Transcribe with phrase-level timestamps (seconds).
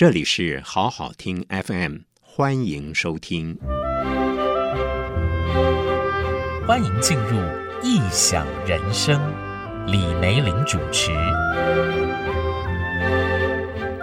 [0.00, 3.58] 这里是好好听 FM，欢迎收听，
[6.66, 7.36] 欢迎进入
[7.82, 9.20] 异想人生，
[9.86, 11.10] 李梅玲主持。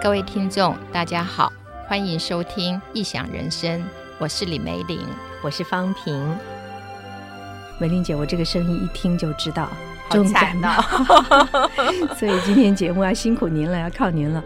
[0.00, 1.52] 各位听众，大家好，
[1.88, 3.82] 欢迎收听异想人生，
[4.20, 5.00] 我是李梅玲，
[5.42, 6.38] 我是方平。
[7.80, 9.68] 梅玲姐，我这个声音一听就知道。
[10.10, 10.68] 好惨的，
[12.16, 14.42] 所以今天节目要辛苦您了，要靠您了。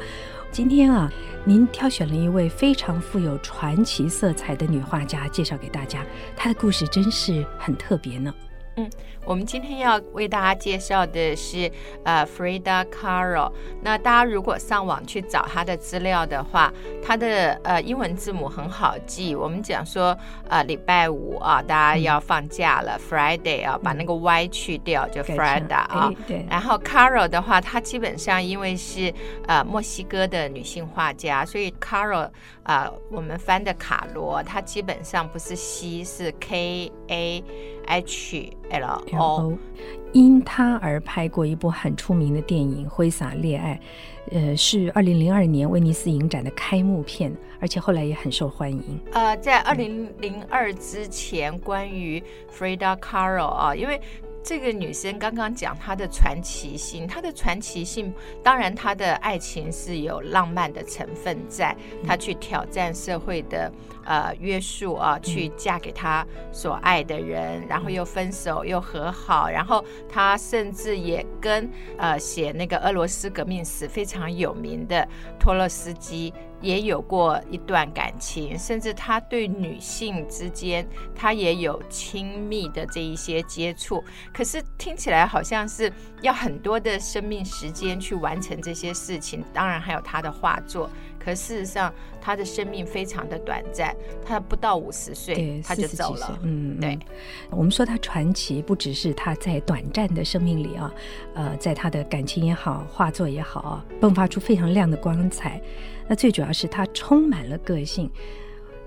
[0.53, 1.11] 今天啊，
[1.47, 6.05] 您挑选了一位非常富有传奇色彩的女画家，介绍给大家。
[6.37, 8.33] 她的故事真是很特别呢。
[8.77, 8.89] 嗯，
[9.27, 11.71] 我们今天要为大家介绍的是
[12.05, 13.53] 呃，Frida Kahlo。
[13.83, 16.73] 那大家如果上网去找她的资料的话，
[17.03, 19.35] 她的呃英文字母很好记。
[19.35, 20.17] 我们讲说
[20.49, 26.11] 呃礼拜五啊，大家要放假了，嗯，Friday 啊，把那个 Y 去掉，就 Frida 啊。
[26.27, 26.47] 对。
[26.49, 29.13] 然后 Kahlo 的话，她基本上因为是
[29.47, 32.31] 呃墨西哥的女性画家，所以 Kahlo
[32.63, 37.45] 啊，呃，我们翻的卡罗，它基本上不是 C，是 K A。
[37.87, 39.59] H L O，
[40.13, 43.81] 因他而拍过一部很出名的电影《挥洒恋爱》，
[44.35, 48.83] 呃，是二零零二年威尼斯影展的开幕片，而且后来也很受欢迎。
[49.13, 54.01] 呃，在二零零二之前，关于 Frida Kahlo 啊，因为。
[54.43, 58.13] 这个女生刚刚讲她的传奇性，她的传奇性，
[58.43, 61.77] 当然她的爱情是有浪漫的成分在，
[62.07, 63.73] 她去挑战社会的
[64.05, 75.07] 呃约束啊，去嫁给她所爱的人，然后又分手又和好，然后她甚至也跟呃写那个俄罗斯革命史非常有名的
[75.39, 76.35] 托洛斯基。
[76.63, 84.03] 也有过一段感情，甚至他对女性之间，他也有亲密的这一些接触。
[84.33, 85.93] 可是听起来好像是
[86.23, 89.45] 要很多的生命时间去完成这些事情。
[89.53, 90.89] 当然还有他的画作，
[91.23, 96.39] 可事实上他的生命非常的短暂，他不到五十岁他就走了。
[96.43, 96.99] 嗯，对。
[97.51, 100.93] 我们说他传奇，不只是他在短暂的生命里啊，
[101.35, 105.63] 呃，在他的感情也好，画作也好啊，迸发出非常亮的光彩。
[106.09, 108.11] 那最主要是他充满了个性。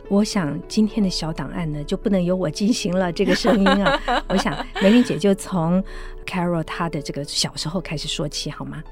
[0.07, 3.99] 我想今天的小档案呢，就不能由我进行了这个声音啊。
[4.29, 5.83] 我想梅玲姐就从
[6.27, 8.83] Carol 她的这个小时候开始说起好吗？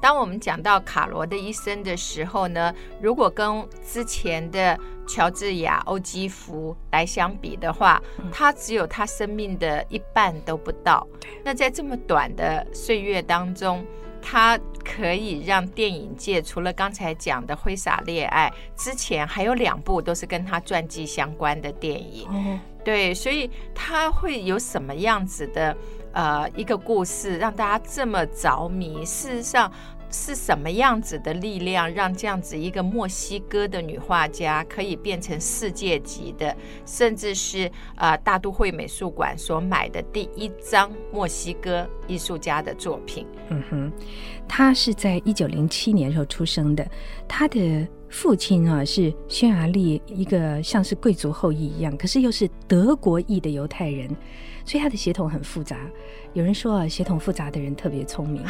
[0.00, 8.00] 当我们讲到卡罗的一生的时候呢，如果跟之前的乔治亚、欧基福来相比的话，
[8.32, 11.06] 他只有他生命的一半都不到。
[11.44, 13.84] 那在这么短的岁月当中，
[14.22, 18.52] 他可以让电影界除了刚才讲的《挥洒恋爱》
[18.82, 22.28] 之前，还有两部都是跟他传记相关的电影。
[22.28, 25.76] 哦，对，所以他会有什么样子的
[26.12, 29.04] 呃一个故事，让大家这么着迷？
[29.04, 29.70] 事实上。
[30.12, 36.52] 是什么样子的力量，让这样子一个墨西哥的女画家可以变成世界级的，
[36.84, 43.24] 甚至是呃大都会美术馆所买的第一张墨西哥艺术家的作品？
[43.50, 43.92] 嗯哼，
[44.48, 46.84] 她是在一九零七年时候出生的，
[47.28, 54.10] 她的父亲啊是匈牙利一个像是贵族后裔一样，可是又是德国裔的犹太人，
[54.70, 55.76] 所以她的血统很复杂。
[56.32, 58.46] 有人说啊，血统复杂的人特别聪明。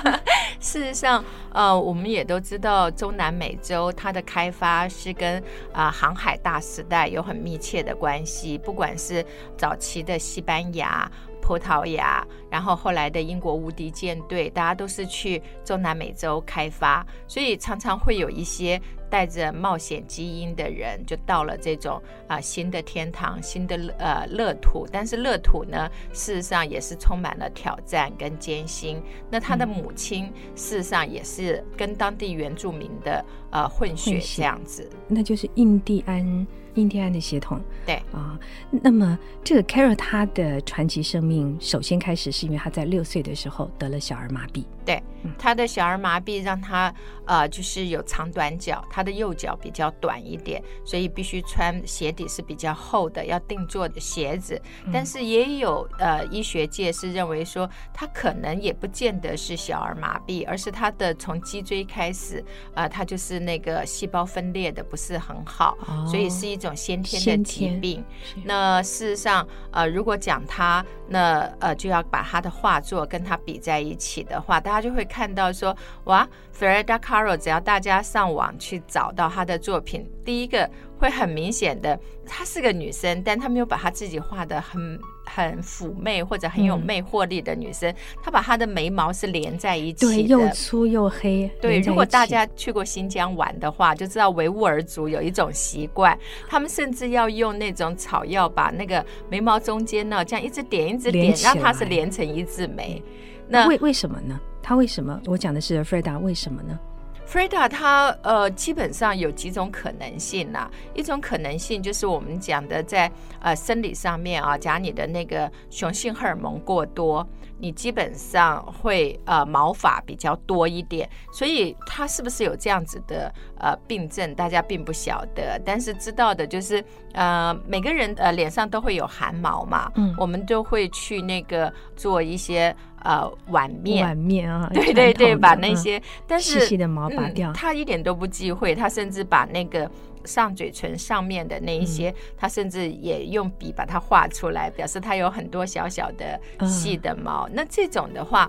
[0.60, 8.56] 事实上，呃，我们也都知道，中南美洲它的开发是跟啊、航海大时代有很密切的关系。
[8.56, 9.22] 不管是
[9.58, 11.06] 早期的西班牙、
[11.42, 18.80] 葡萄牙，然后后来的英国无敌舰队，大家都是去中南美洲开发，所以常常会有一些。
[19.10, 24.86] 带着冒险基因的人，就到了这种啊、呃、新的天堂、新的呃乐土。
[24.90, 29.00] 但是乐土呢，事实上也是充满了挑战跟艰辛。
[29.30, 36.46] 那他的母亲，事实上也是跟当地原住民的呃混血这样子，那就是印第安。
[36.74, 38.38] 印第安的血统，对啊，
[38.70, 44.62] 那么这个 Kahlo 他的传奇生命，首先开始是因为他在六岁的时候得了小儿麻痹。
[44.88, 45.02] 对，
[45.36, 46.90] 他的小儿麻痹让他
[47.26, 54.58] 呃，就是有长短脚，他的右脚比较短一点，所以必须穿鞋底是比较厚的，要定做的鞋子。
[54.90, 62.42] 但是也有呃，医学界是认为说，他可能也不见得是小儿麻痹，而是他的从脊椎开始
[62.72, 66.74] 啊、呃，他就是那个细胞分裂的不是很好，哦、所以是一种。
[66.78, 68.04] 先天的疾病，
[68.44, 76.28] 那事实上，呃，如果讲他，那呃，就要把他的画作跟他比在一起的话，大家就会看到说，哇
[76.58, 91.50] ，Frida Kahlo，只要大家上网去找到她的作品，第一个会很明显的，她是个女生，但她没有把她自己画的很很妩媚或者很有魅惑力的女生，她、嗯、把她的眉毛是连在一起的，对，又粗又黑。
[91.60, 103.02] 对，如果大家去过新疆玩的话，就知道维吾尔族有一种习惯，他们甚至要用那种草药把那个眉毛中间呢，这样一直点一直点，让它是连成一字眉。
[103.48, 104.38] 那为为什么呢？
[104.68, 105.18] 他为什么？
[105.24, 106.78] 我讲的是 Frida，为什么呢
[107.26, 113.10] ？Frida 他呃基本上有几种可能性啦、一种可能性就是我们讲的在
[113.40, 117.26] 呃生理上面啊，假如你的那个雄性荷尔蒙过多，
[117.58, 132.74] 你基本上会呃毛发比较多一点，所以他是不是有这样子的呃病症，大家并不晓得，但是知道的就是呃每个人呃脸上都会有汗毛嘛，嗯，我们都会去那个做一些。
[133.04, 139.88] 呃，碗面，碗面啊，对对对，把那些，嗯、但是细细的毛拔掉，嗯，他一点都不忌讳，他甚至把那个
[140.28, 147.48] 上嘴唇上面的那一些，嗯、他甚至也用笔把它画出来，表示他有很多小小的细的毛。
[147.48, 148.48] 嗯、那这种的话。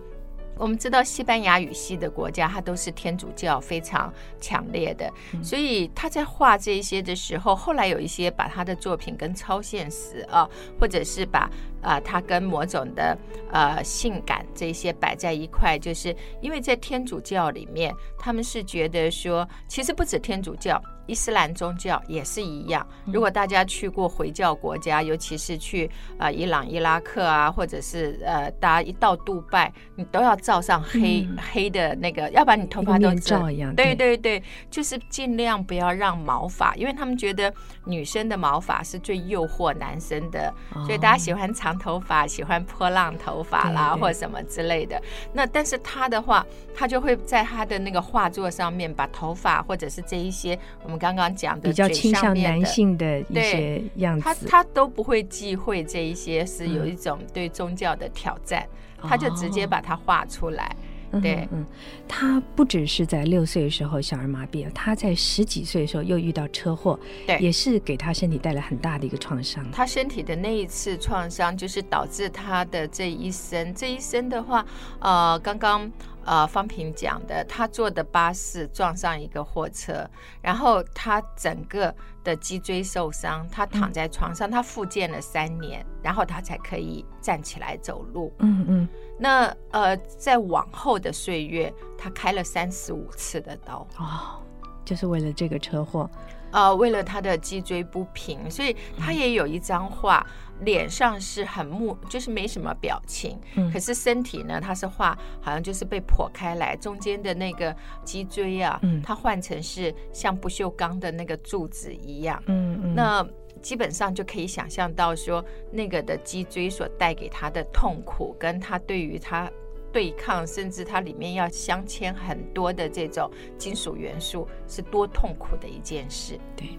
[0.61, 5.09] 我们知道西班牙语系的国家，它都是天主教非常强烈的，
[5.41, 10.45] 所以他在画这些的时候，后来有一些把他的作品跟超现实啊，
[10.77, 11.49] 或者是把
[11.81, 13.17] 啊他跟某种的
[13.53, 20.77] 呃性感这些摆在一块，就是因为在天主教里面，他们是觉得说，其实不止天主教。
[21.09, 22.85] 伊斯兰宗教也是一样。
[23.05, 25.87] 如果大家去过回教国家，尤其是去
[26.19, 33.73] 啊、呃、伊朗、伊拉克啊，或者是呃，大家一到杜拜，你都要罩上黑、嗯、黑的那个，要不然你头发都罩一样。
[33.73, 37.51] 对对对，就是尽量不要让毛发，因为他们觉得
[37.85, 45.01] 女生的毛发是最诱惑男生的，哦、所以大家喜欢长头发，喜欢波浪头发啦，或者什么之类的。
[45.33, 46.45] 那但是他的话，
[46.75, 50.98] 他就会在他的那个画作上面把头发或者是这一些我们。
[50.99, 58.67] 刚刚讲的比较倾向男性的一些样子，他他都不会忌讳这一些，是有一种对宗教的挑战，
[59.01, 60.75] 嗯、他就直接把它画出来。
[61.11, 61.65] 哦、对，嗯，
[62.07, 69.65] 他不只是在六岁的时候小儿麻痹了，他在十几岁的时候又遇到车祸，对，也是给他身体带来很大的一个创伤。
[69.71, 74.63] 他身体的那一次创伤，就是导致他的这一生，这一生的话，
[74.99, 75.91] 呃，刚刚。
[76.29, 80.07] 呃，方平讲的，他坐的巴士撞上一个货车，
[80.43, 81.91] 然后他整个
[82.23, 88.31] 的脊椎受伤，他躺在床上，他复健了三年，然后他才可以站起来走路。
[88.37, 88.87] 嗯嗯。
[89.17, 93.87] 那呃，在往后的岁月，他开了三十五次的刀。
[93.97, 94.39] 哦，
[94.85, 96.07] 就是为了这个车祸。
[96.51, 100.25] 呃，为了他的脊椎不平，所以他也有一张画，
[100.61, 103.39] 脸上是很木，就是没什么表情。
[103.55, 112.41] 嗯，可是身体呢，他是画好像就是被剖开来，中间的那个脊椎啊，嗯，他换成是像不锈钢的那个柱子一样。
[112.47, 113.25] 嗯嗯，那
[113.61, 119.49] 基本上就可以想象到说，那个的脊椎所带给他的痛苦，跟他对于他。
[119.91, 126.39] 对抗，甚至它里面要镶嵌很多的这种金属元素，是多痛苦的一件事。
[126.55, 126.77] 对，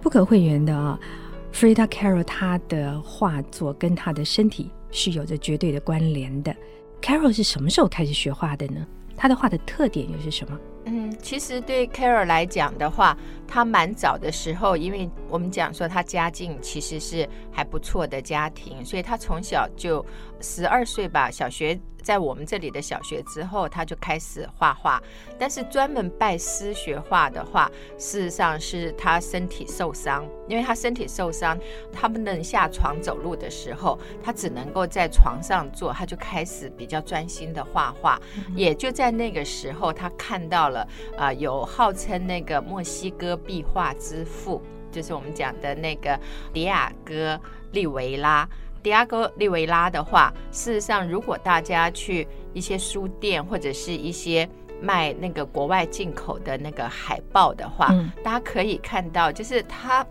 [0.00, 0.98] 不可讳言的啊
[1.52, 6.54] ，Frida Kahlo 她的画作跟她的身体是有着绝对的关联的。
[7.02, 8.86] Kahlo 是什么时候开始学画的呢？
[9.16, 10.58] 她的画的特点又是什么？
[10.84, 13.16] 嗯，其实对 Kahlo 来讲的话，
[13.46, 20.04] 她蛮早的时候，因为我们讲说她家境其实是还不错的家庭，所以她从小就
[20.40, 21.78] 十二岁吧，小学。
[22.08, 24.98] 在我们这里的小学之后，他就开始画画。
[25.38, 31.58] 但是专门拜师学画的话，事实上是他身体受伤，因为他身体受伤，
[31.92, 38.18] 他不能下床走路的时候，他只能够在床上坐，他就开始比较专心的画画。
[38.54, 40.80] 也就在那个时候，他看到了
[41.14, 46.18] 啊、呃，有号称那个墨西哥壁画之父，就是我们讲的那个
[46.54, 47.34] 迪亚哥·
[47.72, 48.48] 利维拉。
[48.88, 54.48] 迪亚哥·利维拉的话，事实上，如果大家去一些书店或者是一些
[54.80, 60.02] 卖那个国外进口的那个海报的话，嗯、大家可以看到，就是他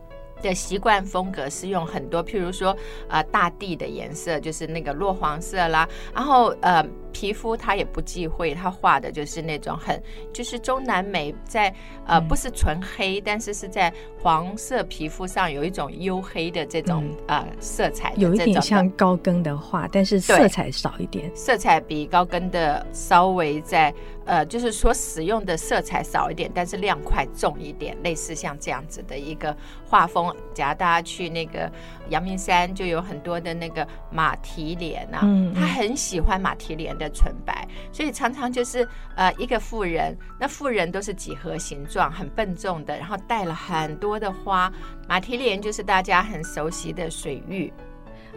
[0.44, 2.78] 的习惯风格是用很多，譬如说，
[3.10, 6.86] 呃，大地的颜色，就是那个落黄色啦，然后呃。
[7.20, 10.00] 皮肤他也不忌讳，他画的就是那种很，
[10.32, 11.74] 就是中南美在
[12.06, 23.92] 呃不是纯黑，但是是在黄色皮肤上有一种黝黑的这种、嗯、呃色彩，有一点像高更的画，但是色彩少一点，色彩比高更的稍微在
[24.26, 29.58] 呃就是所使用的色彩少一点，但是亮块重一点，类似像这样子的一个
[29.90, 30.32] 画风。
[30.54, 31.72] 假如大家去那个
[32.10, 36.98] 阳明山，就有很多的那个马蹄莲啊，嗯嗯他很喜欢马蹄莲的。
[36.98, 38.86] 的纯白，所以常常就是
[39.16, 44.74] 呃一个妇人，那妇人都是几何形状，很笨重的，然后带了很多的花。
[45.08, 47.72] 马蹄莲就是大家很熟悉的水玉。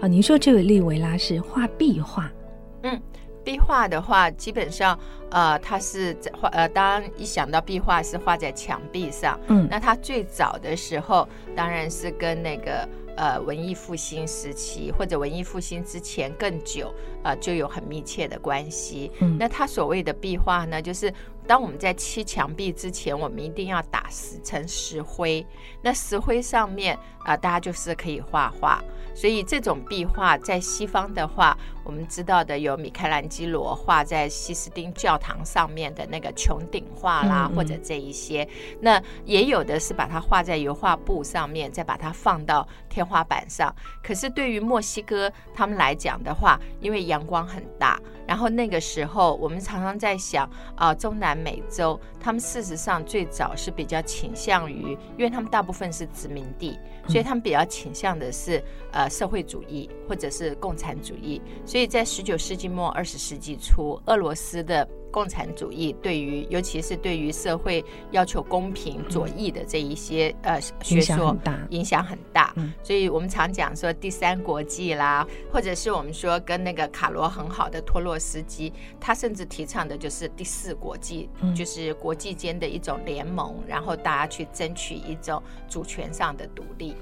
[0.00, 2.30] 啊，您说这位利维拉是画壁画？
[2.82, 3.00] 嗯。
[3.42, 4.96] 壁画的话，基本上，
[5.30, 12.86] 呃，它是在画，呃，当一想到壁画是画在墙壁上，嗯，那它最早的时候，当然是跟那个
[13.20, 16.90] 呃文艺复兴时期或者文艺复兴之前更久，
[17.22, 19.12] 呃，就有很密切的关系。
[19.20, 21.12] 嗯，那他所谓的壁画呢，就是。
[21.46, 25.44] 当我们在砌墙壁之前，我们一定要打石成石灰。
[25.82, 28.80] 那石灰上面啊、呃，大家就是可以画画。
[29.16, 38.46] 所以这种壁画在西方的话，我们知道的有米开朗基罗画在西斯丁教堂上面的那个穹顶画啦，嗯嗯或者这一些。
[38.80, 43.74] 那也有的是把它画在油画布上面，再把它放到天花板上。
[44.00, 51.40] 可是对于墨西哥他们来讲的话，因为阳光很大，然后那个时候我们常常在想啊、呃，中南。
[51.40, 58.62] 美洲，他们事实上最早是比较倾向于，因为他们大部分是殖民地，所以他们比较倾向的是
[58.92, 61.40] 呃社会主义或者是共产主义。
[61.64, 64.86] 所以在十九世纪末二十世纪初，俄罗斯的。
[65.10, 71.36] 共产主义对于，尤其是对于社会要求公平、左翼的这一些呃学说，
[71.70, 72.54] 影响很大。
[72.82, 86.94] 所以我们常讲说第三国际啦，或者是我们说跟那个卡罗很好的托洛斯基，他甚至提倡的就是第四国际，就是国际间的一种联盟，然后大家去争取一种主权上的独立。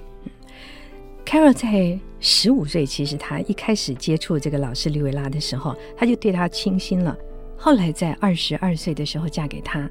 [1.24, 7.14] Carol 在十五岁，其实他一开始接触这个老师利维拉的时候，他就对他倾心了。
[7.60, 9.90] 后来在二十二岁的时候嫁给他，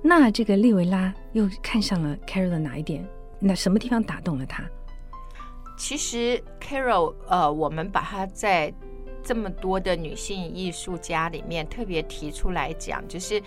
[0.00, 3.04] 那这个利维拉又看上了 Carol 的哪一点？
[3.40, 4.62] 那什么地方打动了他？
[5.76, 8.72] 其实 Carol，呃，我们把她在
[9.22, 13.42] 这么多的女性艺术家里面特别提出来讲，就是，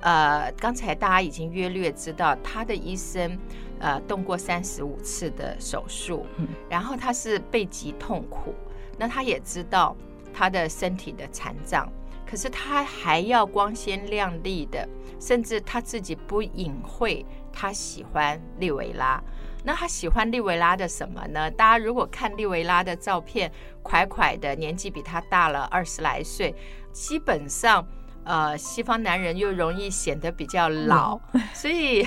[0.00, 3.38] 呃，刚才大家已经约略知道，她的一生，
[3.78, 8.54] 呃，动过三十五次的手术，嗯，然后她是背脊痛苦，
[8.98, 9.94] 那她也知道
[10.32, 11.90] 她的身体的残障。
[12.30, 19.20] 可是他还要光鲜亮丽的，甚至他自己不隐晦，他喜欢利维拉。
[19.64, 21.50] 那他喜欢利维拉的什么呢？
[21.50, 23.50] 大家如果看利维拉的照片，
[23.82, 26.54] 快快的，年纪比他大了二十来岁，
[26.92, 27.84] 基本上，
[28.22, 31.18] 呃，西方男人又容易显得比较老，
[31.52, 32.06] 所以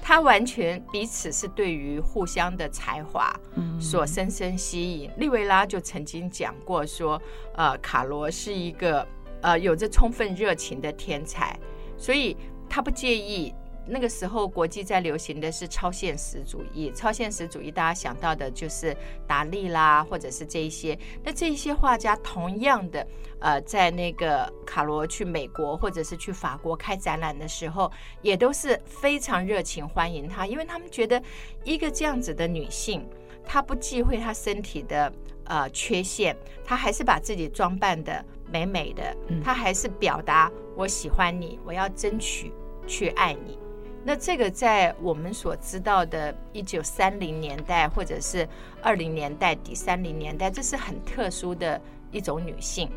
[0.00, 3.34] 他完全彼此是对于互相的才华
[3.80, 5.10] 所深深吸引。
[5.16, 7.20] 利维拉就曾经讲过说，
[7.56, 9.04] 呃，卡罗是一个。
[9.42, 11.58] 呃，有着充分热情的天才，
[11.96, 12.36] 所以
[12.68, 13.54] 他不介意。
[13.90, 16.92] 那个时候，国际在流行的是超现实主义。
[16.94, 18.94] 超现实主义，大家想到的就是
[19.26, 20.98] 达利啦，或者是这一些。
[21.24, 23.06] 那这一些画家，同样的，
[23.40, 27.90] 呃，在那个卡罗去美国或者是去法国开展览的时候，
[28.20, 31.22] 也都是非常热情欢迎他，因为他们觉得
[31.64, 33.08] 一个这样子的女性，
[33.42, 35.10] 她不忌讳她身体的
[35.44, 38.22] 呃缺陷，她还是把自己装扮的。
[38.50, 42.52] 美美的，他还是表达我喜欢你，我要争取
[42.86, 43.58] 去爱你。
[44.04, 48.48] 那这个在我们所知道的一九三零年代或者是
[48.80, 51.78] 二零年代底三零年代，这是很特殊的
[52.10, 52.88] 一种女性，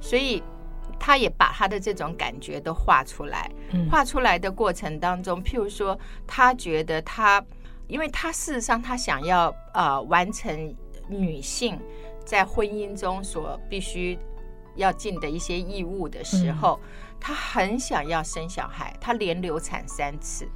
[0.00, 0.40] 所以
[0.98, 3.50] 她也把她的这种感觉都画出来。
[3.90, 7.44] 画出来的过程当中，譬如说，她觉得她，
[7.88, 10.76] 因为她事实上她想要呃完成
[11.08, 11.76] 女性
[12.24, 14.16] 在婚姻中所必须。
[14.76, 16.78] 要尽的一些义务的时候，
[17.18, 20.48] 他很想要生小孩，他连流产三次，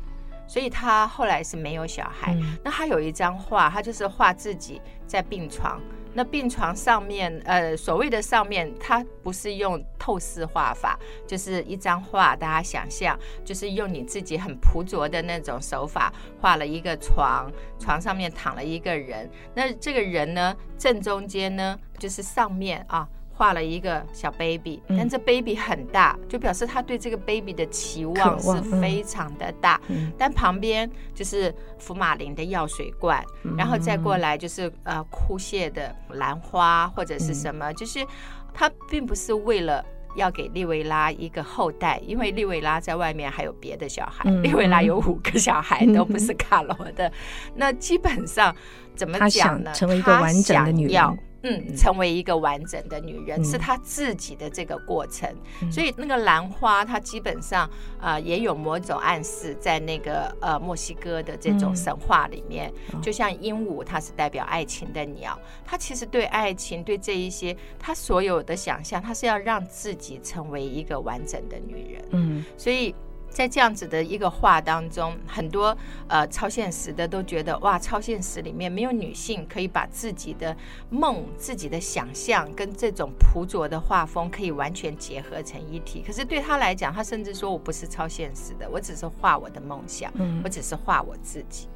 [0.47, 2.37] 所以他后来是没有小孩。
[2.63, 5.81] 那他有一张画，他就是画自己在病床，
[6.13, 23.09] 那病床上面，呃，所谓的上面，他不是用透视画法，就是一张画，大家想象，就是用你自己很朴拙的那种手法画了一个床，床上面躺了一个人，那这个人呢，正中间呢，就是上面啊。
[23.37, 29.81] 画了一个小 baby，但这 baby 很大，就表示他对这个 baby 的期望是非常的大。
[30.17, 33.23] 但旁边就是福马林的药水罐，
[33.59, 38.07] 然后再过来就是呃枯谢的兰花或者是什么，就是
[38.53, 39.85] 他并不是为了
[40.17, 47.11] 要给利维拉一个后代，因为利维拉在外面还有别的小孩，利维拉有五个小孩都不是卡罗的。
[47.57, 48.55] 那基本上
[48.95, 49.73] 怎么讲呢？
[49.73, 51.19] 成为一个完整的女人。
[51.45, 55.33] 嗯，成为一个完整的女人，嗯、是她自己的这个过程。
[55.63, 57.69] 嗯、所以那个兰花，它基本上
[58.01, 72.05] 呃也有某种暗示，在那个呃墨西哥的这种神话里面，嗯、就像鹦鹉，它是代表爱情的鸟，它其实对爱情，对这一些，它所有的想象，它是要让自己成为一个完整的女人。
[72.11, 72.95] 嗯，所以。
[73.35, 75.77] 在这样子的一个画当中，很多
[76.07, 80.57] 呃超现实的都觉得哇，超现实里面没有女性可以把自己的
[80.89, 86.01] 梦、自己的想象跟这种朴拙的画风可以完全结合成一体。
[86.07, 91.69] 可是对他来讲，他甚至说我不是超现实的，我只是画我的梦想，嗯，我只是画我自己。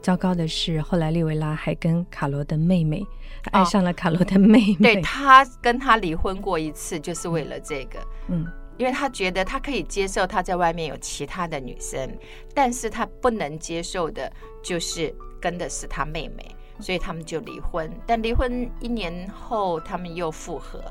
[0.00, 3.04] 糟糕的是，后来利维拉还跟卡罗的妹妹
[3.50, 8.46] 爱上了卡罗的妹妹，对，他跟他离婚过一次，就是为了这个，嗯。
[8.78, 12.10] 因为他觉得他可以接受他在外面有其他的女生，
[12.54, 14.30] 但是他不能接受的
[14.62, 16.44] 就是跟的是他妹妹，
[16.78, 17.90] 所以他们就离婚。
[18.06, 20.82] 但离婚一年后，他们又复合。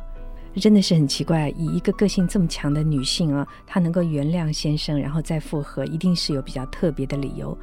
[0.55, 7.55] 真的是很奇怪，以一个个性这么强的女性啊，她能够原谅先生，然后再复合，一定是有比较特别的理由。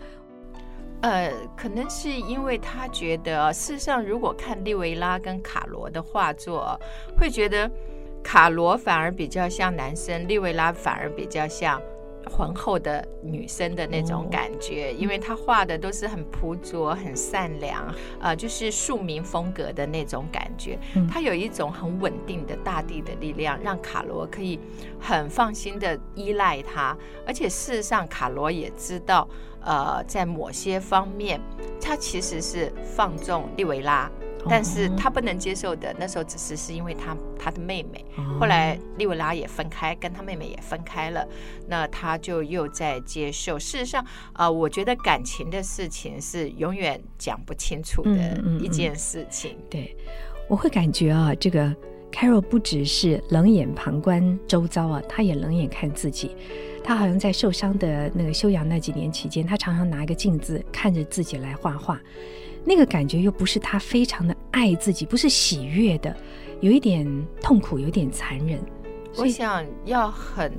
[1.01, 6.79] 呃，可能是因为他觉得，事实上，如果看利维拉跟卡罗的画作，
[7.19, 7.69] 会觉得。
[8.23, 11.81] 卡罗反而比较像男生，利维拉反而比较像
[12.31, 20.79] 浑厚的女生的那种感觉，因为她画的都是很朴拙、很善良，呃，就是庶民风格的那种感觉。
[21.11, 24.59] 他有一种很稳定的大地的力量，让卡罗可以
[25.01, 26.97] 很放心的依赖她。
[27.27, 29.29] 而且事实上，卡罗也知道，
[29.61, 31.41] 呃，在某些方面，
[31.81, 34.09] 他其实是放纵利维拉。
[34.49, 38.05] 但是他不能接受的，那时候只是是因为他他的妹妹，
[38.41, 41.27] 后来利维拉也分开，跟他妹妹也分开了，
[41.69, 43.59] 那他就又在接受。
[43.59, 49.53] 事实上，啊、呃，我觉得感情的事情是永远讲不清楚的一件事情。
[49.53, 49.97] 嗯嗯嗯、对，
[50.49, 51.75] 我会感觉啊，这个
[52.11, 56.37] Carol 不只是冷眼旁观周遭啊，他也冷眼看自己。
[56.85, 62.01] 他好像在受伤的那个休养那几年期间，他常常拿一个镜子看着自己来画画。
[62.65, 66.17] 那个感觉又不是他非常的爱自己，不是喜悦的，
[66.61, 67.07] 有一点
[67.41, 68.61] 痛苦，有点残忍。
[69.17, 70.53] 我想要很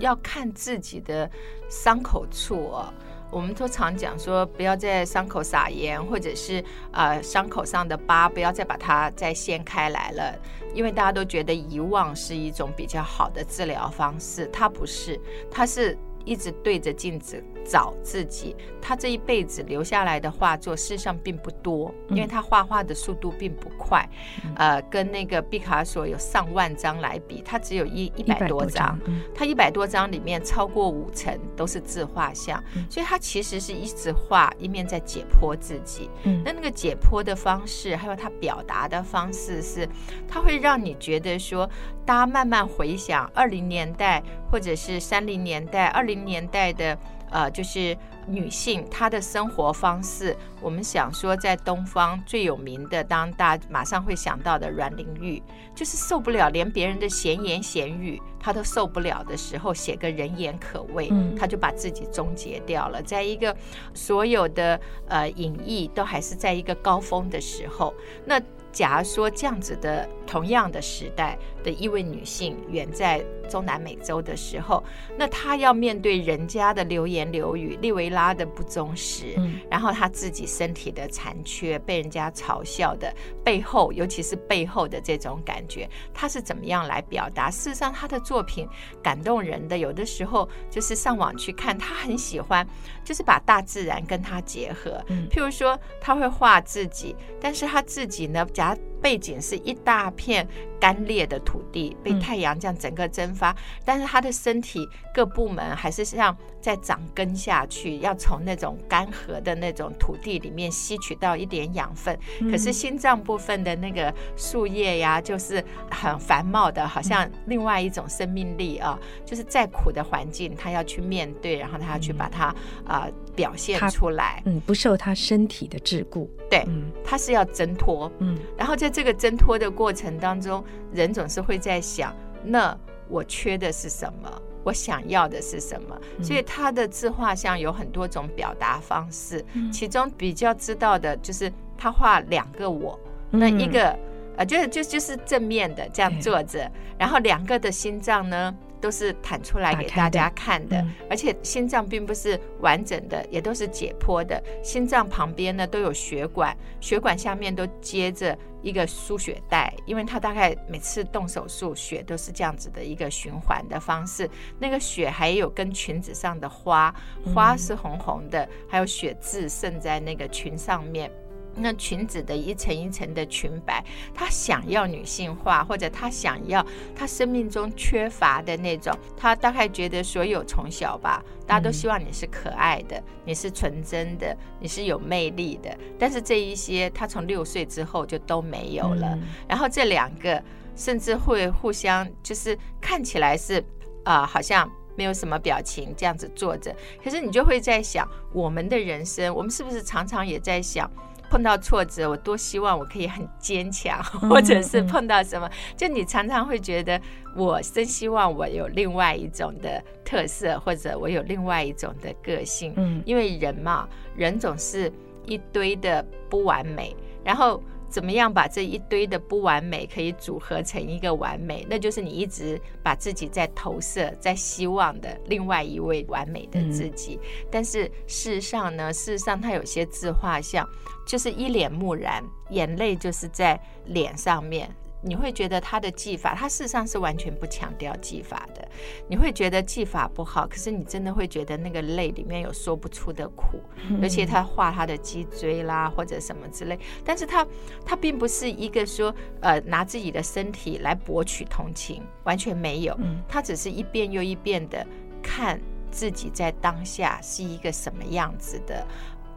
[0.00, 1.30] 要看自己的
[1.68, 2.92] 伤口处哦。
[3.30, 6.62] 我们都常讲说，不要在伤口撒盐，或者是
[6.92, 10.38] 呃伤口上的疤，不要再把它再掀开来了，
[10.74, 15.96] 因为大家都觉得遗忘是一种比较好的治疗方式，它不是，它是。
[16.26, 24.06] 一直对着镜子找自己，他这一辈子留下来的画作事实上并不多，因为他画画的速度并不快，
[24.44, 28.98] 嗯、呃，跟那个毕卡索有上万张来比，他只有一一百多张，
[29.34, 36.10] 他一百多张里面超过五成都是自画像，嗯、所以他其实是一直画，一面在解剖自己。
[36.24, 39.88] 嗯、那那个解剖的方式，还有他表达的方式是，
[40.26, 41.68] 他会让你觉得说，
[42.06, 46.16] 大家慢慢回想二零年代或者是三零年代、二零。
[46.26, 46.98] 年代的
[47.30, 55.40] 呃，就是女性她的生活方式，我们想说在东方最有名的，当大家马上会想到的阮玲玉，
[55.74, 63.00] 就是受不了连别人的闲言闲语她都受不了的时候，写个人言可畏，她就把自己终结掉了。
[63.02, 63.54] 在一个
[63.94, 68.40] 所有的呃影艺都还是在一个高峰的时候，那。
[68.72, 74.82] 假如说这样子的同样的时代的一位女性远在中南美洲的时候，
[75.18, 83.12] 那她要面对人家的流言流语，利维拉的不忠实，嗯、然后她自己身体的残缺，被人家嘲笑的
[83.44, 87.50] 背后，尤其是背后的这种感觉，她是怎么样来表达？
[87.50, 88.68] 事实上，她的作品
[89.02, 92.64] 感动人的，有的时候就是上网去看，她很喜欢，
[93.04, 95.04] 就是把大自然跟她结合。
[95.08, 100.44] 嗯、譬如说，她会画自己，但是她自己呢，假背景是一大片
[100.80, 106.36] 干裂的土地，被太阳这样整个蒸发，但是他的身体各部门还是像
[106.66, 112.18] 在长根下去，要从那种干涸的那种土地里面吸取到一点养分。
[112.50, 122.52] 可是心脏部分的那个树叶呀，就是很繁茂的，好像另外一种生命力啊，就是再苦的环境，他要去面对，然后他要去把它
[122.84, 124.42] 啊表现出来。
[124.44, 126.26] 嗯，不受他身体的桎梏。
[126.50, 126.66] 对，
[127.04, 128.10] 他是要挣脱。
[128.18, 132.76] 嗯，然后在这个挣脱的过程当中，人总是会在想：那
[133.08, 134.42] 我缺的是什么？
[134.66, 135.96] 我想要的是什么？
[136.20, 142.98] 所以他的自画像有很多种表达方式，其中比较知道的就是他画两个我，
[143.30, 143.96] 那一个
[144.36, 154.42] 呃，就是就就是正面的这样坐着，然后两个的心脏呢都是坦出来给大家看的，嗯、而且心脏并不是完整的，也都是解剖的。
[154.62, 164.28] 心脏旁边呢都有血管，血管下面都接着一个输血带，因为它大概每次动手术，血都是这样子的一个循环的方式。
[164.58, 166.94] 那个血还有跟裙子上的花，
[167.34, 171.10] 花是红红的，还有血渍渗在那个裙上面。
[171.56, 176.64] 那裙子的一层一层的裙摆，他想要女性化，或者他想要
[176.94, 178.96] 他生命中缺乏的那种。
[179.16, 185.76] 他大概觉得所有从小吧，大家都希望你是可爱的，你是纯真的，你是有魅力的。
[185.98, 189.18] 但是这一些，他从六岁之后就都没有了。
[189.48, 190.42] 然后这两个
[190.74, 193.58] 甚至会互相，就是看起来是
[194.04, 196.74] 啊、呃，好像没有什么表情这样子坐着。
[197.02, 200.90] 可是你就会在想，我们的人生，我们是不是常常也在想？
[201.30, 207.00] 碰到挫折，我多希望我可以很坚强， 或者是碰到什么，就你常常会觉得，
[207.34, 212.72] 我真希望我有另外一种的特色，或者我有另外一种的个性。
[212.76, 214.92] 嗯，因为人嘛，人总是
[215.24, 217.62] 一堆的不完美，然后。
[217.88, 221.66] 怎么样把这一堆的不完美可以组合成一个完美？
[221.68, 227.18] 那就是你一直把自己在投射，在希望的另外一位完美的自己。
[227.22, 230.68] 嗯、但是事实上呢，事实上他有些自画像，
[231.06, 234.68] 就是一脸木然，眼泪就是在脸上面。
[235.06, 238.68] 你会觉得他的技法，他事实上是完全不强调技法的。
[239.08, 243.60] 你会觉得技法不好，可是你真的会觉得那个泪里面有说不出的苦。
[244.02, 246.76] 而且他画他的脊椎啦，或者什么之类。
[247.04, 247.46] 但是他
[247.84, 252.98] 他并不是一个说呃拿自己的身体来博取同情，完全没有。
[253.28, 254.84] 他只是一遍又一遍的
[255.22, 258.84] 看自己在当下是一个什么样子的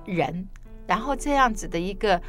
[0.06, 0.48] 人，
[0.88, 2.20] 然后这样子的一个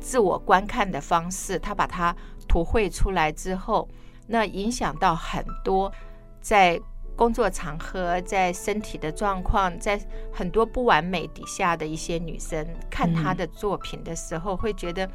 [0.00, 2.16] 自我观看的方式，他把它。
[2.50, 3.88] 图绘出来之后，
[4.26, 5.92] 那影响到很多
[6.40, 6.80] 在
[7.14, 10.00] 工作场合、在身体的状况、在
[10.32, 15.08] 很多不完美底下的一些女生，看她的作品的时候，会觉得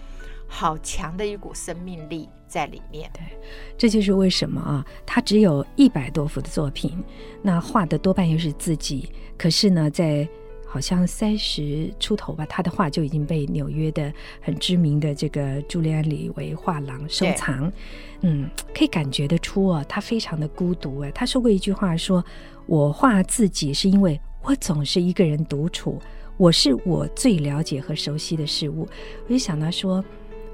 [0.48, 3.12] 好强的一股生命力在里面。
[3.12, 3.22] 对，
[3.78, 7.04] 这就是为什么啊，她只有一百多幅的作品，
[7.42, 10.26] 那画的多半又是自己，可是呢，在
[10.68, 17.72] 好像三十出头吧，他的画就已经被纽约的很知名的这个朱利安·李维画廊收藏。
[18.22, 21.12] 嗯，可以感觉得出哦，他非常的孤独哎。
[21.12, 22.26] 他说过一句话说，说
[22.66, 26.02] 我画自己是因为我总是一个人独处，
[26.38, 28.88] 我是我最了解和熟悉的事物。
[29.26, 30.04] 我就想到说，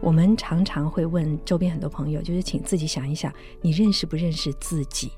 [0.02, 5.12] 我们常常会问周边很多朋友，就是请自己想一想，你认识不认识自己？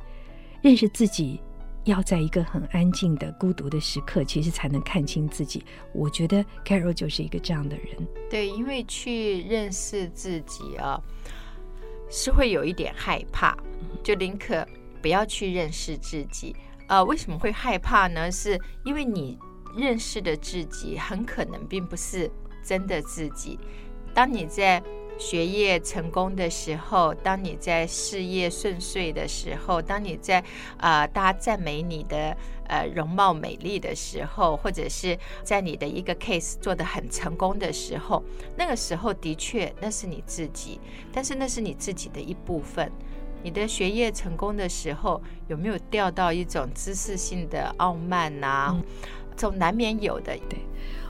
[0.61, 1.39] 认识自己。
[1.85, 5.63] 要在一个很安静的、孤独的时刻，其实才能看清自己。
[5.93, 8.07] 我觉得 Carol 就是一个这样的人。
[8.29, 11.01] 对，因为去认识自己啊，
[12.09, 13.57] 是会有一点害怕，
[14.01, 14.65] 就宁可
[15.01, 16.55] 不要去认识自己。
[16.87, 18.31] 呃，为什么会害怕呢？
[18.31, 19.37] 是因为你
[19.75, 22.29] 认识的自己，很可能并不是
[22.63, 23.59] 真的自己。
[24.13, 24.81] 当你在
[25.23, 30.41] 学业成功的时候，当你在事业顺遂的时候，当你在
[30.75, 32.35] 啊、呃，大家赞美你的
[32.67, 38.21] 呃容貌美丽的时候，或者是在你的一个 case 做得很成功的时候，
[38.57, 40.77] 那个时候的确那是你自己，
[41.13, 42.91] 但是那是你自己的一部分。
[43.41, 48.75] 你的学业成功的时候，有没有掉到一种知识性的傲慢呐、
[49.37, 50.59] 这种难免有的，对。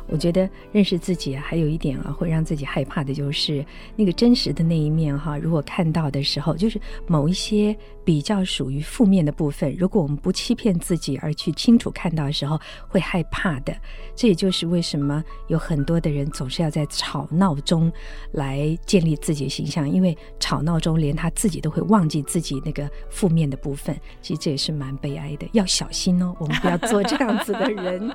[0.08, 5.38] 我觉得认识自己还有一点啊，会让自己害怕的，就是那个真实的那一面哈。
[5.38, 13.76] 如果看到的时候，就是某一些比较属于负面的部分，如果我们不欺骗自己而去清楚看到的时候，会害怕的。
[14.16, 17.92] 这也就是为什么有很多的人总是要在吵闹中
[18.34, 23.98] 来建立自己的形象，因为吵闹中连他自己都会忘记自己那个负面的部分。
[24.22, 28.12] 其实这也是蛮悲哀的，要小心哦，我们不要做这样子的人。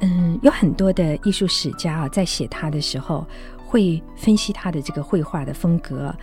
[0.00, 3.26] 嗯，有很多的艺术史家啊，在写他的时候，
[3.58, 6.14] 会分析他的这个绘画的风格。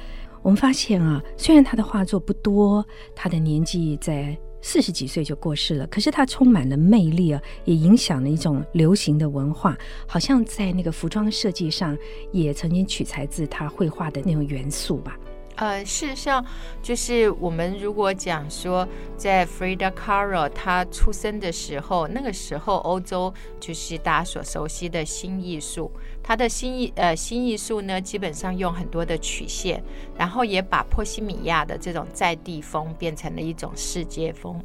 [0.41, 2.85] 我们发现啊，虽然他的画作不多，
[3.15, 11.97] 他的年纪在四十几岁就过世了，可是他充满了魅力啊，也影响了一种流行的文化，好像在那个服装设计上，
[12.31, 15.17] 也曾经取材自他绘画的那种元素吧。
[15.57, 16.45] 呃，事实上，
[16.83, 25.91] 就是我们如果讲说，在 Frida Kahlo 她出生的时候，那个时候欧洲就是大家所熟悉的新艺术，
[26.21, 29.83] 它的新艺呃新艺术呢，基本上用很多的曲线，
[30.15, 34.63] 然后也把波西米亚的这种在地风变成了一种世界风。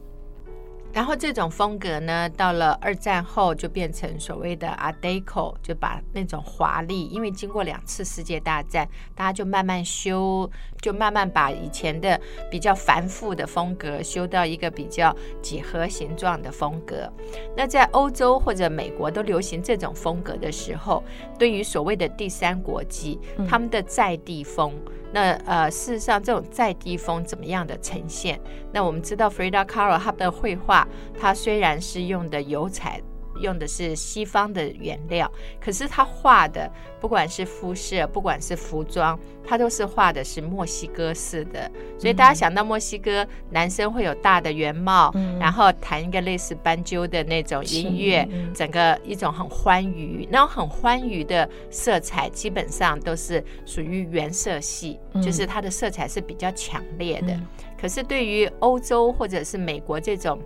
[0.93, 10.51] 然后这种风格呢，到了二战后就变成所谓的 Art Deco，就把那种华丽，因为经过两次世界大战，大家就慢慢修，
[10.83, 17.11] 就慢慢把以前的比较繁复的风格修到一个比较几何形状的风格。
[17.57, 21.03] 那在欧洲或者美国都流行这种风格的时候，
[21.39, 24.75] 对于所谓的第三国际，他们的在地风。
[25.13, 28.41] 那呃，事实上，这种再低峰怎么样的呈现？
[28.73, 30.89] 那我们知道，Frida Kahlo 他的绘画，
[31.21, 33.01] 他虽然是用的油彩。
[33.43, 41.71] 用的是西方的原料，可是他画的不管是肤色，不管是服装，他都是画的是墨西哥式的。
[41.99, 57.33] 所以大家想到墨西哥男生会有大的圆帽，嗯、然后弹一个类似斑鸠的那种音乐，嗯、整个一种很欢愉，那种很欢愉的色彩，基本上都是属于原色系，嗯、就是它的色彩是比较强烈的。
[57.33, 57.47] 嗯、
[57.81, 60.39] 可是对于欧洲或者是美国这种。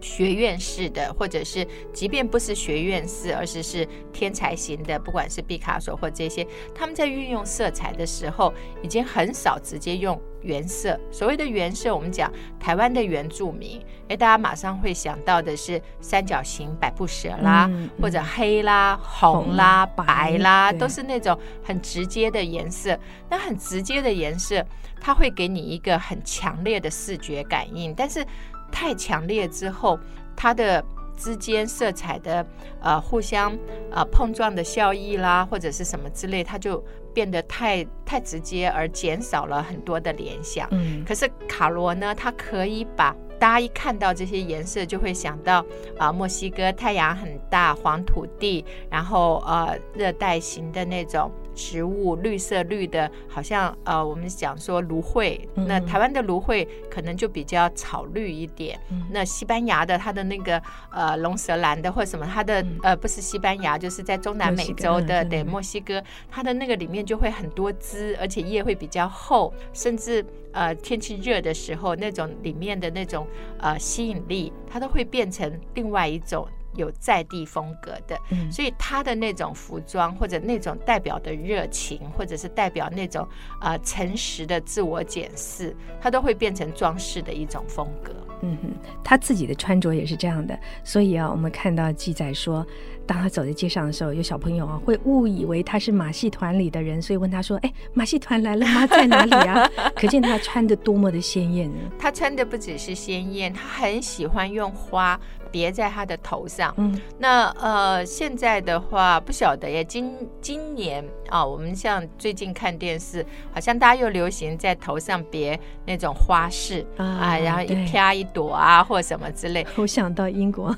[0.00, 10.98] 学院式的，或者是即便不是学院式，而是是天才型的，不管是毕卡索或这些，他们在运用色彩的时候，已经很少直接用原色。
[11.10, 22.98] 所谓的原色，我们讲台湾的原住民，诶，大家马上会想到的是三角形百步蛇啦，或者黑啦、红啦、红白啦，都是那种很直接的颜色。
[23.28, 24.64] 那很直接的颜色，
[25.00, 28.24] 它会给你一个很强烈的视觉感应，但是。
[28.70, 29.98] 太强烈之后，
[30.36, 30.84] 它的
[31.16, 32.46] 之间色彩的
[32.80, 33.56] 呃互相
[33.90, 40.68] 呃碰撞的效益啦，或者是什么之类，它就变得太太直接，而减少了很多的联想。
[40.70, 45.58] 嗯，可是卡罗呢，它可以把大家一看到这些颜色，就会想到
[45.96, 51.30] 啊、呃，墨西哥太阳很大，黄土地，然后呃热带型的那种。
[51.58, 58.78] 植物绿色绿的，好像呃，我们讲说芦荟，那台湾的芦荟可能就比较草绿一点。
[58.92, 73.26] 嗯、那西班牙的它的那个呃龙舌兰的或什么，它的呃不是西班牙，就是在中南美洲的对墨西哥，它的那个里面就会很多汁，而且叶会比较厚，甚至呃天气热的时候，那种里面的那种
[73.58, 76.46] 呃吸引力，它都会变成另外一种。
[76.78, 83.28] 有在地风格的，嗯所以他的那种服装或者那种代表的热情，或者是代表那种
[83.60, 88.12] 呃诚实的自我检视，他都会变成装饰的一种风格。
[88.40, 88.70] 嗯哼，
[89.02, 92.64] 他自己的穿着也是这样的，所以啊，我们看到记载说，
[93.04, 98.86] 当他走在街上的时候，有小朋友啊会误以为他是马戏团里的人，所以问他说：“哎，马戏团来了吗？
[98.86, 101.78] 在哪里啊？” 可见他穿的多么的鲜艳呢？
[101.98, 105.18] 他穿的不只是鲜艳，他很喜欢用花。
[105.50, 106.72] 别在他的头上。
[106.76, 109.84] 嗯，那呃，现在的话不晓得耶。
[109.84, 119.66] 今今年啊，我们像最近看电视，好像大家又流行在头上别那种花饰啊，啊，然后一啪一朵啊，或什么之类。
[119.76, 120.74] 我想到英国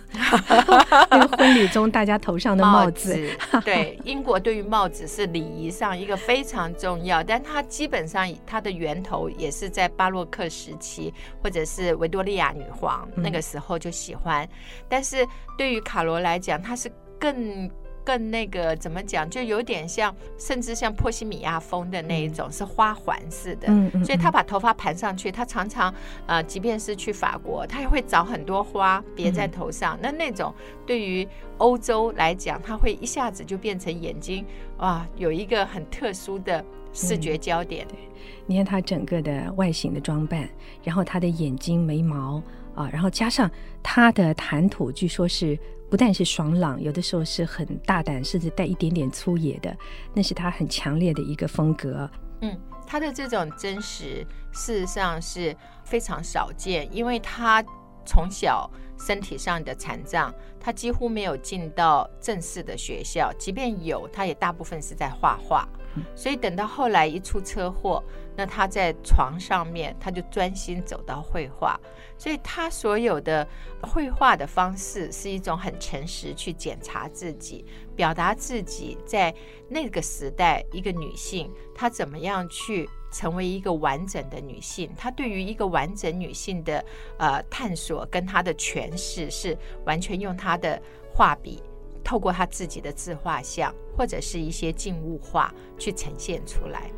[1.09, 3.15] 那个婚礼中大家头上的帽子。
[3.51, 14.49] 帽子对， 英国对于帽子是礼仪上一个非常重要，但它基本上它的源头也是在巴洛克时期，或者是维多利亚女皇那个时候就喜欢。
[14.89, 17.71] 但是对于卡罗来讲，他是更
[18.03, 23.69] 更那个怎么讲，就有点像，甚至像波西米亚风的那一种，嗯、是花环似的。
[23.69, 25.95] 嗯嗯、所以他把头发盘上去，他常常
[26.27, 29.97] 呃，即便是去法国，他也会找很多花别在头上。
[29.97, 30.53] 嗯、那那种
[30.87, 34.45] 对于欧洲来讲，他会一下子就变成眼睛
[34.79, 37.87] 哇，有一个很特殊的视觉焦点。
[37.87, 37.99] 嗯、对，
[38.47, 40.49] 你看他整个的外形的装扮，
[40.83, 42.43] 然后他的眼睛眉毛。
[42.81, 43.51] 啊，然后加上
[43.83, 45.59] 他的谈吐，据说是
[45.91, 49.77] 不但是爽朗，有的时候是很大胆，甚至带一点点粗野的，
[50.15, 52.09] 那是他很强烈的一个风格。
[52.43, 57.63] 嗯，他的这种真实，事实上是非常少见，因为他
[58.07, 65.69] 从小身体上的残障，他几乎没有进到正式的学校，即便有，他也大部分是在画画。
[66.15, 68.03] 所以等到后来一出车祸，
[68.37, 71.79] 那他在床上面，他就专心走到绘画。
[72.17, 73.47] 所以他所有的
[73.83, 77.65] 绘画的方式是一种很诚实去检查自己，
[77.97, 79.35] 表达自己在
[79.69, 84.91] 那个时代一个女性，她怎么样去成为一个完整的女性。
[84.97, 86.85] 她对于一个完整女性的
[87.19, 90.81] 呃探索跟她的诠释，是完全用她的
[91.15, 91.63] 画笔。
[92.05, 96.91] 透过他自己的自画像，或者是一些静物画去呈现出来。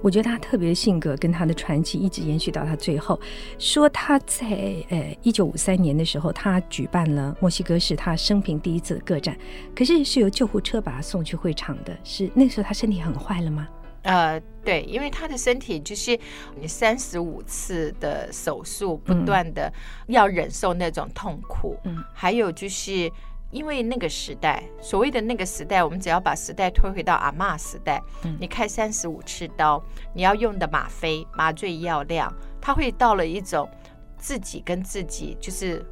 [0.00, 3.18] 我觉得他特别的性格跟他的传奇一直延续到他最后。
[3.58, 4.46] 说他在
[4.90, 9.36] 呃一九五三年的时候，他举办了墨西哥是他生平第一次的个展，
[9.74, 11.98] 可是是由救护车把他送去会场的。
[12.04, 13.66] 是那个时候他身体很坏了吗？
[14.02, 16.16] 呃，对，因为他的身体就是
[16.58, 19.70] 你三十五次的手术，不断的
[20.06, 21.76] 要忍受那种痛苦。
[21.82, 23.10] 嗯，还有就是
[23.50, 29.82] 因为那个时代，所谓的那个时代，我们只要把时代推回到阿嬷时代，嗯，你开三十五次刀，
[30.14, 33.68] 你要用的吗啡麻醉药量，他会到了一种
[34.16, 35.84] 自己跟自己，就是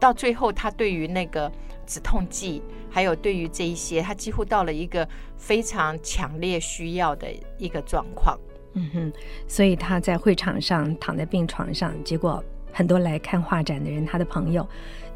[0.00, 1.50] 到最后，他对于那个。
[1.84, 7.26] 止痛剂，还有对于这一些，他几乎到了一个非常强烈需要的
[7.58, 8.38] 一个状况。
[8.74, 9.12] 嗯哼，
[9.48, 14.66] 所以他在会场上躺在病床上，结果很多来看画展的人，他的朋友。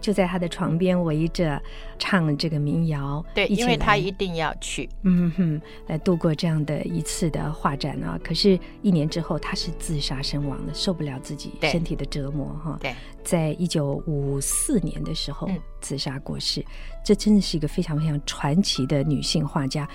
[0.07, 1.61] 就在他的床边围着
[1.99, 8.17] 唱这个民谣，对，因为他一定要去，嗯哼，来度过这样的一次的画展啊。
[8.23, 12.79] 可是，一年之后他是自杀身亡的，受不了自己身体的折磨哈。
[12.81, 16.67] 对，在一九五四年的时候自杀过世，嗯，
[17.05, 19.89] 这真的是一个非常非常传奇的女性画家。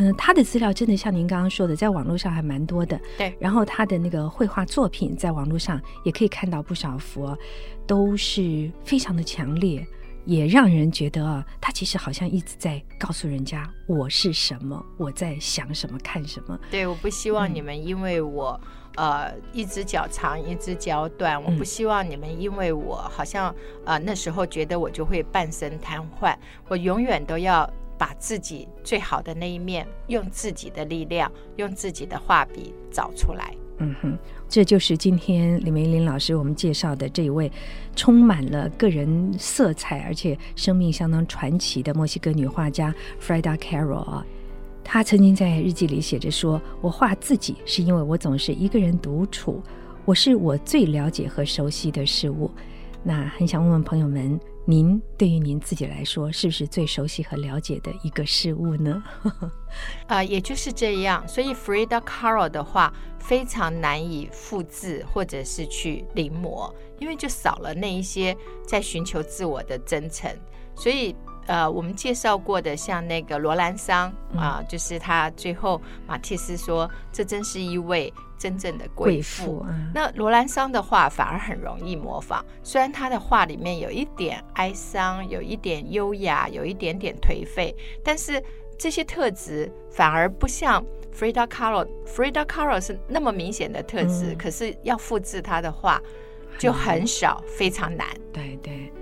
[0.00, 2.98] 嗯，他的资料真的像您刚刚说的，在网络上还蛮多的。
[3.16, 7.36] 对，然后他的那个绘画作品在网络上也可以看到不少幅，
[7.84, 9.84] 都是非常的强烈，
[10.24, 16.56] 也让人觉得啊，他其实好像一直在告诉人家我是什么，我在想什么，看什么。
[16.70, 18.60] 对，我不希望你们因为我，
[18.94, 23.52] 嗯、呃，一只脚长，一只脚短，我不希望你们因为我好像
[23.84, 26.36] 呃那时候觉得我就会半身瘫痪，
[26.68, 27.68] 我永远都要。
[27.98, 33.52] 把自己最好的那一面，用自己的力量，用自己的画笔找出来。
[33.80, 37.50] 嗯哼，这就是今天李梅林老师我们介绍的这一位，
[37.94, 44.26] 充满了个人色彩，而且生命相当传奇的墨西哥女画家 Frida Kahlo 啊。
[44.82, 49.62] 她曾经在日记里写着说：“我画自己是因为我总是一个人独处，
[50.04, 52.50] 我是我最了解和熟悉的事物。”
[53.04, 54.40] 那很想问问朋友们。
[54.70, 59.02] 您对于您自己来说，是不是最熟悉和了解的一个事物呢？
[60.06, 61.26] 啊、也就是这样。
[61.26, 70.30] 所以 Frida Kahlo 的话非常难以复制或者是去临摹，因为就少了那一些在寻求自我的真诚。
[70.76, 71.16] 所以，
[71.48, 78.14] 呃，我们介绍过的像那个罗兰桑啊、呃，就是他最后马蒂斯说，这真是一位。
[78.40, 82.40] 真正的贵妇，那罗兰桑的画反而很容易模仿。
[82.62, 88.40] 虽然他的画里面有一点哀伤，有一点优雅，有一点点颓废，但是
[88.78, 90.80] 这些特质反而不像
[91.12, 91.84] Frida Kahlo。
[92.06, 96.00] Frida Kahlo 是那么明显的特质，嗯、可是要复制他的画
[96.58, 98.06] 就很少，嗯、非常难。
[98.32, 98.92] 对对。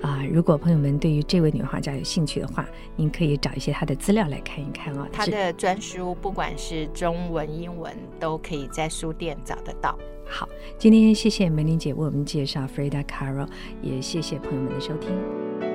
[0.00, 5.08] 啊、呃，如果朋友们对于这位女画家有兴趣的话，您可以找一些她的资料来看一看啊、哦。
[5.12, 9.98] 她的专书，不管是中文、英文，都可以在书店找得到。
[10.24, 13.48] 好，今天谢谢梅玲姐为我们介绍 Frida Kahlo，
[13.82, 15.69] 也谢谢朋友们的收听。